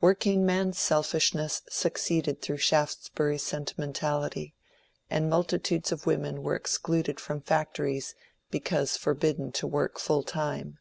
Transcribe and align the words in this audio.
Workingman 0.00 0.74
selfishness 0.74 1.60
succeeded 1.68 2.40
through 2.40 2.58
Shaftesbury's 2.58 3.42
sentimentality, 3.42 4.54
and 5.10 5.28
multitudes 5.28 5.90
of 5.90 6.06
women 6.06 6.44
were 6.44 6.54
excluded 6.54 7.18
from 7.18 7.40
factories 7.40 8.14
because 8.48 8.96
forbidden 8.96 9.50
to 9.50 9.66
work 9.66 9.98
full 9.98 10.22
time. 10.22 10.78